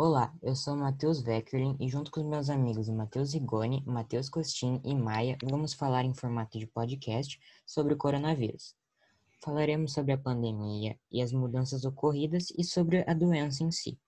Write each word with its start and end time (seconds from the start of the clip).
Olá, 0.00 0.32
eu 0.40 0.54
sou 0.54 0.76
Matheus 0.76 1.20
Veckerlin 1.20 1.76
e 1.80 1.88
junto 1.88 2.12
com 2.12 2.20
os 2.20 2.26
meus 2.26 2.48
amigos 2.48 2.88
Matheus 2.88 3.34
Rigoni, 3.34 3.82
Matheus 3.84 4.28
Costin 4.28 4.80
e 4.84 4.94
Maia, 4.94 5.36
vamos 5.42 5.74
falar 5.74 6.04
em 6.04 6.14
formato 6.14 6.56
de 6.56 6.68
podcast 6.68 7.36
sobre 7.66 7.94
o 7.94 7.96
coronavírus. 7.96 8.76
Falaremos 9.42 9.92
sobre 9.92 10.12
a 10.12 10.16
pandemia 10.16 10.96
e 11.10 11.20
as 11.20 11.32
mudanças 11.32 11.84
ocorridas 11.84 12.52
e 12.56 12.62
sobre 12.62 13.04
a 13.08 13.12
doença 13.12 13.64
em 13.64 13.72
si. 13.72 13.98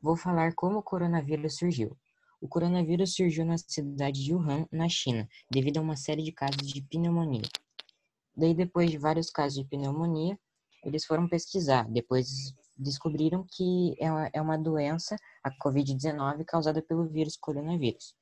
Vou 0.00 0.14
falar 0.14 0.54
como 0.54 0.78
o 0.78 0.82
coronavírus 0.82 1.56
surgiu. 1.56 1.98
O 2.40 2.46
coronavírus 2.46 3.16
surgiu 3.16 3.44
na 3.44 3.58
cidade 3.58 4.22
de 4.22 4.32
Wuhan, 4.32 4.68
na 4.70 4.88
China, 4.88 5.28
devido 5.50 5.78
a 5.78 5.80
uma 5.80 5.96
série 5.96 6.22
de 6.22 6.30
casos 6.30 6.68
de 6.68 6.80
pneumonia. 6.82 7.42
Daí, 8.36 8.54
depois 8.54 8.92
de 8.92 8.96
vários 8.96 9.28
casos 9.28 9.58
de 9.58 9.64
pneumonia, 9.64 10.38
eles 10.84 11.04
foram 11.04 11.28
pesquisar. 11.28 11.90
Depois 11.90 12.54
descobriram 12.76 13.46
que 13.50 13.94
é 13.98 14.40
uma 14.40 14.54
é 14.54 14.58
doença, 14.58 15.16
a 15.42 15.50
Covid-19, 15.50 16.44
causada 16.44 16.82
pelo 16.82 17.06
vírus 17.06 17.36
coronavírus. 17.36 18.14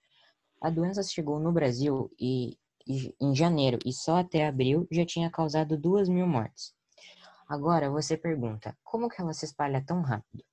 A 0.61 0.71
doença 0.71 1.03
chegou 1.03 1.41
no 1.41 1.53
Brasil 1.53 2.11
e, 2.19 2.59
e, 2.87 3.15
em 3.21 3.35
janeiro 3.35 3.79
e 3.85 3.93
só 3.93 4.19
até 4.19 4.47
abril 4.47 4.87
já 4.91 5.05
tinha 5.07 5.31
causado 5.31 5.77
duas 5.79 6.09
mil 6.09 6.27
mortes. 6.27 6.75
Agora 7.49 7.91
você 7.91 8.17
pergunta, 8.17 8.77
como 8.85 9.09
que 9.09 9.21
ela 9.21 9.33
se 9.33 9.45
espalha 9.45 9.85
tão 9.85 10.03
rápido? 10.03 10.45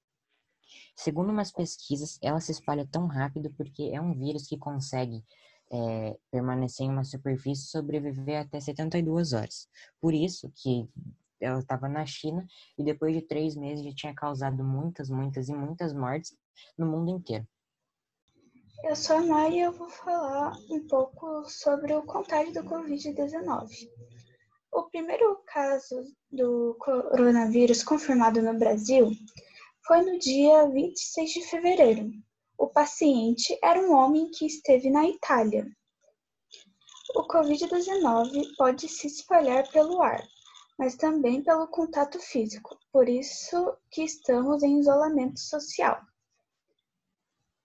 Segundo 0.96 1.30
umas 1.30 1.52
pesquisas, 1.52 2.18
ela 2.24 2.40
se 2.40 2.52
espalha 2.52 2.88
tão 2.92 3.06
rápido 3.06 3.54
porque 3.56 3.92
é 3.94 4.02
um 4.02 4.18
vírus 4.18 4.48
que 4.48 4.58
consegue 4.58 5.24
é, 5.72 6.18
permanecer 6.32 6.86
em 6.86 6.90
uma 6.90 7.04
superfície 7.04 7.66
e 7.66 7.70
sobreviver 7.70 8.42
até 8.42 8.60
72 8.60 9.34
horas. 9.34 9.68
Por 10.02 10.14
isso 10.14 10.52
que 10.56 10.90
ela 11.40 11.60
estava 11.60 11.88
na 11.88 12.06
China 12.06 12.46
e 12.78 12.84
depois 12.84 13.14
de 13.14 13.22
três 13.22 13.56
meses 13.56 13.86
já 13.86 13.94
tinha 13.94 14.16
causado 14.16 14.64
muitas, 14.64 15.10
muitas 15.10 15.50
e 15.50 15.54
muitas 15.54 15.94
mortes 15.94 16.36
no 16.78 16.86
mundo 16.86 17.12
inteiro. 17.12 17.48
Eu 18.84 18.96
sou 18.96 19.18
a 19.18 19.22
Mari 19.22 19.56
e 19.56 19.62
eu 19.62 19.72
vou 19.72 19.90
falar 19.90 20.56
um 20.70 20.86
pouco 20.88 21.50
sobre 21.50 21.94
o 21.94 22.04
contágio 22.04 22.54
do 22.54 22.64
Covid-19. 22.64 23.70
O 24.72 24.84
primeiro 24.84 25.42
caso 25.48 25.96
do 26.32 26.76
coronavírus 26.80 27.84
confirmado 27.84 28.42
no 28.42 28.58
Brasil 28.58 29.12
foi 29.86 30.02
no 30.02 30.20
dia 30.20 30.70
26 30.70 31.30
de 31.32 31.42
fevereiro. 31.48 32.12
O 32.58 32.68
paciente 32.68 33.58
era 33.64 33.80
um 33.80 33.94
homem 33.94 34.30
que 34.30 34.46
esteve 34.46 34.90
na 34.90 35.08
Itália. 35.08 35.66
O 37.16 37.28
Covid-19 37.28 38.56
pode 38.58 38.88
se 38.88 39.08
espalhar 39.08 39.68
pelo 39.72 40.02
ar, 40.02 40.22
mas 40.78 40.96
também 40.96 41.44
pelo 41.44 41.68
contato 41.68 42.20
físico, 42.20 42.78
por 42.92 43.10
isso 43.10 43.76
que 43.90 44.04
estamos 44.04 44.62
em 44.62 44.80
isolamento 44.80 45.40
social. 45.40 46.00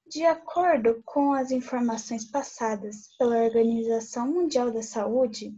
De 0.06 0.24
acordo 0.24 1.02
com 1.04 1.32
as 1.32 1.50
informações 1.50 2.24
passadas 2.24 3.08
pela 3.18 3.44
Organização 3.44 4.26
Mundial 4.26 4.70
da 4.70 4.82
Saúde, 4.82 5.54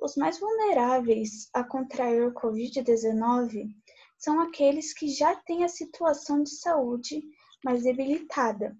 os 0.00 0.16
mais 0.16 0.38
vulneráveis 0.38 1.48
a 1.52 1.64
contrair 1.64 2.26
o 2.26 2.34
Covid-19 2.34 3.68
são 4.18 4.40
aqueles 4.40 4.92
que 4.92 5.08
já 5.08 5.34
têm 5.34 5.64
a 5.64 5.68
situação 5.68 6.42
de 6.42 6.50
saúde 6.50 7.22
mais 7.64 7.82
debilitada, 7.82 8.76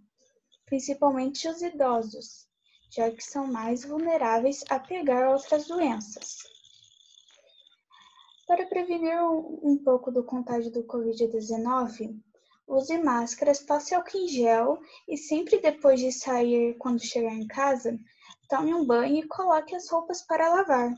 principalmente 0.67 1.49
os 1.49 1.63
idosos, 1.63 2.49
já 2.91 3.11
que 3.11 3.23
são 3.23 3.47
mais 3.47 3.85
vulneráveis 3.85 4.65
a 4.69 4.79
pegar 4.79 5.31
outras 5.31 5.67
doenças. 5.67 6.54
Para 8.47 8.67
prevenir 8.67 9.17
um 9.63 9.81
pouco 9.83 10.11
do 10.11 10.23
contágio 10.23 10.71
do 10.71 10.85
Covid-19, 10.85 12.15
use 12.69 12.99
máscaras, 12.99 13.61
passe 13.61 13.95
álcool 13.95 14.19
em 14.19 14.29
gel 14.29 14.79
e 15.09 15.17
sempre 15.17 15.59
depois 15.61 15.99
de 15.99 16.13
sair, 16.13 16.77
quando 16.77 17.03
chegar 17.03 17.35
em 17.35 17.47
casa, 17.47 17.99
tome 18.49 18.75
um 18.75 18.85
banho 18.87 19.17
e 19.17 19.29
coloque 19.29 19.75
as 19.75 19.89
roupas 19.89 20.21
para 20.27 20.53
lavar. 20.53 20.95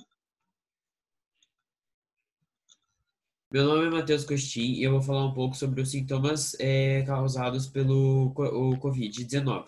Meu 3.48 3.65
nome 3.65 3.87
é 3.87 3.91
Matheus 3.91 4.25
Costin 4.25 4.72
e 4.72 4.82
eu 4.82 4.91
vou 4.91 5.00
falar 5.00 5.25
um 5.25 5.32
pouco 5.32 5.56
sobre 5.56 5.81
os 5.81 5.92
sintomas 5.92 6.56
é, 6.59 7.04
causados 7.04 7.69
pelo 7.69 8.34
Covid-19. 8.34 9.66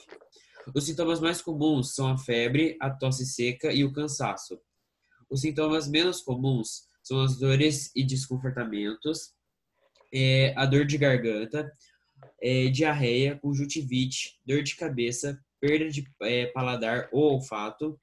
Os 0.75 0.85
sintomas 0.85 1.21
mais 1.21 1.41
comuns 1.41 1.95
são 1.95 2.09
a 2.09 2.19
febre, 2.19 2.77
a 2.81 2.91
tosse 2.91 3.25
seca 3.25 3.73
e 3.73 3.85
o 3.85 3.93
cansaço. 3.93 4.61
Os 5.31 5.43
sintomas 5.43 5.89
menos 5.89 6.21
comuns 6.21 6.88
são 7.09 7.23
as 7.23 7.39
dores 7.39 7.91
e 7.97 8.05
desconfortamentos, 8.05 9.33
é, 10.13 10.53
a 10.55 10.67
dor 10.67 10.85
de 10.85 10.99
garganta, 10.99 11.73
é, 12.43 12.69
diarreia, 12.69 13.39
conjuntivite, 13.39 14.39
dor 14.45 14.63
de 14.63 14.77
cabeça, 14.77 15.43
perda 15.59 15.89
de 15.89 16.05
é, 16.21 16.47
paladar 16.49 17.09
ou 17.11 17.33
olfato, 17.33 17.99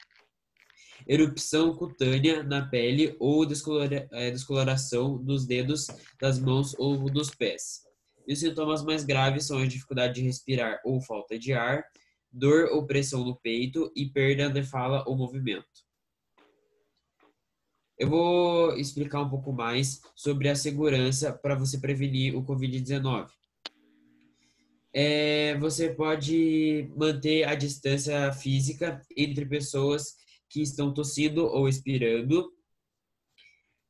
erupção 1.07 1.75
cutânea 1.75 2.41
na 2.41 2.67
pele 2.67 3.15
ou 3.19 3.45
descolora, 3.45 4.09
é, 4.11 4.31
descoloração 4.31 5.23
dos 5.23 5.45
dedos 5.45 5.85
das 6.19 6.39
mãos 6.39 6.73
ou 6.79 7.07
dos 7.07 7.29
pés. 7.29 7.83
E 8.27 8.33
os 8.33 8.39
sintomas 8.39 8.83
mais 8.83 9.05
graves 9.05 9.45
são 9.45 9.59
a 9.59 9.67
dificuldade 9.67 10.15
de 10.15 10.21
respirar 10.21 10.81
ou 10.83 10.99
falta 10.99 11.37
de 11.37 11.53
ar, 11.53 11.85
dor 12.31 12.69
ou 12.71 12.87
pressão 12.87 13.23
no 13.23 13.35
peito 13.35 13.91
e 13.95 14.09
perda 14.09 14.49
de 14.49 14.63
fala 14.63 15.03
ou 15.07 15.15
movimento. 15.15 15.84
Eu 17.97 18.09
vou 18.09 18.75
explicar 18.77 19.21
um 19.21 19.29
pouco 19.29 19.53
mais 19.53 20.01
sobre 20.15 20.49
a 20.49 20.55
segurança 20.55 21.31
para 21.31 21.55
você 21.55 21.79
prevenir 21.79 22.35
o 22.35 22.43
Covid-19. 22.43 23.29
É, 24.93 25.57
você 25.59 25.93
pode 25.93 26.91
manter 26.95 27.45
a 27.45 27.55
distância 27.55 28.33
física 28.33 29.01
entre 29.15 29.45
pessoas 29.45 30.15
que 30.49 30.61
estão 30.61 30.93
tossindo 30.93 31.45
ou 31.45 31.69
expirando. 31.69 32.51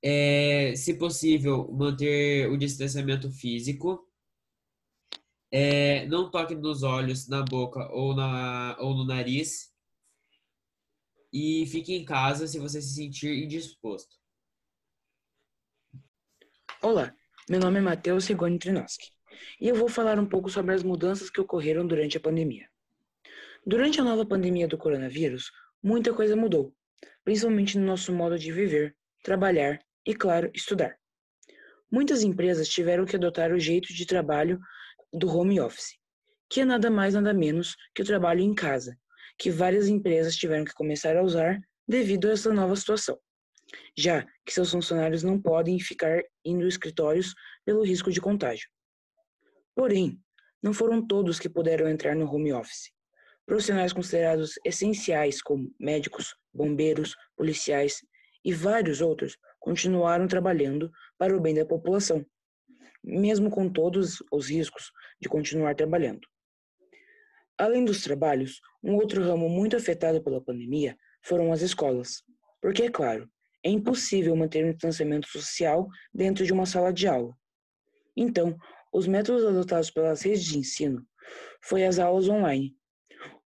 É, 0.03 0.75
se 0.75 0.93
possível, 0.95 1.71
manter 1.71 2.47
o 2.51 2.57
distanciamento 2.57 3.31
físico. 3.31 4.07
É, 5.51 6.05
não 6.07 6.29
toque 6.29 6.53
nos 6.53 6.83
olhos, 6.83 7.27
na 7.27 7.41
boca 7.41 7.91
ou, 7.91 8.15
na, 8.15 8.77
ou 8.79 8.93
no 8.93 9.05
nariz 9.05 9.74
e 11.31 11.65
fique 11.67 11.93
em 11.93 12.05
casa 12.05 12.47
se 12.47 12.59
você 12.59 12.81
se 12.81 12.93
sentir 12.93 13.43
indisposto. 13.43 14.15
Olá, 16.81 17.13
meu 17.49 17.59
nome 17.59 17.79
é 17.79 17.81
Matheus 17.81 18.27
Rigoni 18.27 18.59
Trinoski 18.59 19.11
e 19.59 19.67
eu 19.67 19.75
vou 19.75 19.89
falar 19.89 20.19
um 20.19 20.25
pouco 20.25 20.49
sobre 20.49 20.73
as 20.73 20.83
mudanças 20.83 21.29
que 21.29 21.41
ocorreram 21.41 21.85
durante 21.85 22.17
a 22.17 22.19
pandemia. 22.19 22.67
Durante 23.65 23.99
a 23.99 24.03
nova 24.03 24.25
pandemia 24.25 24.67
do 24.67 24.77
coronavírus, 24.77 25.51
muita 25.81 26.13
coisa 26.13 26.35
mudou, 26.35 26.73
principalmente 27.23 27.77
no 27.77 27.85
nosso 27.85 28.13
modo 28.13 28.37
de 28.37 28.51
viver, 28.51 28.95
trabalhar 29.23 29.79
e, 30.05 30.13
claro, 30.13 30.51
estudar. 30.53 30.95
Muitas 31.91 32.23
empresas 32.23 32.69
tiveram 32.69 33.05
que 33.05 33.15
adotar 33.15 33.51
o 33.51 33.59
jeito 33.59 33.93
de 33.93 34.05
trabalho 34.05 34.59
do 35.11 35.27
home 35.27 35.59
office, 35.59 35.97
que 36.49 36.61
é 36.61 36.65
nada 36.65 36.89
mais 36.91 37.13
nada 37.13 37.33
menos 37.33 37.75
que 37.93 38.01
o 38.01 38.05
trabalho 38.05 38.41
em 38.41 38.53
casa, 38.53 38.97
que 39.37 39.51
várias 39.51 39.87
empresas 39.87 40.35
tiveram 40.35 40.65
que 40.65 40.73
começar 40.73 41.15
a 41.17 41.23
usar 41.23 41.59
devido 41.87 42.27
a 42.27 42.31
essa 42.31 42.53
nova 42.53 42.75
situação, 42.75 43.17
já 43.97 44.25
que 44.45 44.53
seus 44.53 44.71
funcionários 44.71 45.23
não 45.23 45.39
podem 45.39 45.79
ficar 45.79 46.21
indo 46.43 46.67
escritórios 46.67 47.33
pelo 47.65 47.83
risco 47.83 48.11
de 48.11 48.21
contágio. 48.21 48.69
Porém, 49.75 50.19
não 50.63 50.73
foram 50.73 51.05
todos 51.05 51.39
que 51.39 51.49
puderam 51.49 51.87
entrar 51.87 52.15
no 52.15 52.25
home 52.25 52.53
office. 52.53 52.91
Profissionais 53.45 53.93
considerados 53.93 54.53
essenciais, 54.65 55.41
como 55.41 55.71
médicos, 55.79 56.35
bombeiros, 56.51 57.15
policiais 57.35 57.99
e 58.43 58.53
vários 58.53 59.01
outros, 59.01 59.37
continuaram 59.59 60.27
trabalhando 60.27 60.91
para 61.17 61.35
o 61.35 61.39
bem 61.39 61.53
da 61.53 61.65
população, 61.65 62.25
mesmo 63.03 63.51
com 63.51 63.69
todos 63.69 64.23
os 64.31 64.49
riscos 64.49 64.91
de 65.21 65.29
continuar 65.29 65.75
trabalhando. 65.75 66.27
Além 67.57 67.85
dos 67.85 68.01
trabalhos, 68.01 68.59
um 68.83 68.95
outro 68.95 69.23
ramo 69.23 69.47
muito 69.47 69.77
afetado 69.77 70.21
pela 70.21 70.41
pandemia 70.41 70.97
foram 71.21 71.53
as 71.53 71.61
escolas. 71.61 72.21
Porque, 72.61 72.83
é 72.83 72.91
claro, 72.91 73.29
é 73.63 73.69
impossível 73.69 74.35
manter 74.35 74.65
um 74.65 74.71
distanciamento 74.71 75.29
social 75.29 75.87
dentro 76.13 76.45
de 76.45 76.51
uma 76.51 76.65
sala 76.65 76.91
de 76.91 77.07
aula. 77.07 77.33
Então, 78.15 78.57
os 78.91 79.07
métodos 79.07 79.45
adotados 79.45 79.89
pelas 79.89 80.21
redes 80.21 80.43
de 80.43 80.57
ensino 80.57 81.05
foi 81.63 81.85
as 81.85 81.97
aulas 81.97 82.27
online, 82.27 82.75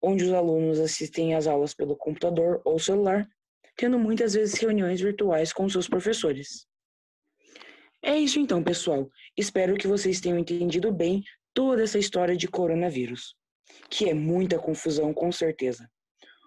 onde 0.01 0.23
os 0.23 0.33
alunos 0.33 0.79
assistem 0.79 1.35
às 1.35 1.45
aulas 1.45 1.75
pelo 1.75 1.95
computador 1.95 2.61
ou 2.65 2.79
celular, 2.79 3.29
tendo 3.75 3.99
muitas 3.99 4.33
vezes 4.33 4.59
reuniões 4.59 4.99
virtuais 4.99 5.53
com 5.53 5.69
seus 5.69 5.87
professores. 5.87 6.67
É 8.01 8.17
isso 8.17 8.39
então, 8.39 8.63
pessoal. 8.63 9.07
Espero 9.37 9.77
que 9.77 9.87
vocês 9.87 10.19
tenham 10.19 10.39
entendido 10.39 10.91
bem 10.91 11.23
toda 11.53 11.83
essa 11.83 11.99
história 11.99 12.35
de 12.35 12.47
coronavírus 12.47 13.38
que 13.89 14.09
é 14.09 14.13
muita 14.13 14.59
confusão 14.59 15.13
com 15.13 15.31
certeza. 15.31 15.89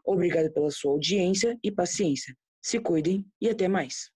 Obrigado 0.05 0.53
pela 0.53 0.71
sua 0.71 0.93
audiência 0.93 1.59
e 1.63 1.71
paciência. 1.71 2.35
Se 2.61 2.79
cuidem 2.79 3.27
e 3.41 3.49
até 3.49 3.69
mais. 3.69 4.11